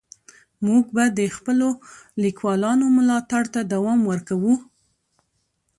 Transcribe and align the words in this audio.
موږ 0.65 0.83
به 0.95 1.05
د 1.19 1.21
خپلو 1.35 1.67
لیکوالانو 2.23 2.85
ملاتړ 2.97 3.43
ته 3.53 3.59
دوام 3.73 3.99
ورکوو. 4.11 4.53